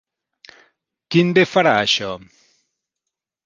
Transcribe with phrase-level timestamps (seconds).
[1.17, 2.11] Quin bé farà això?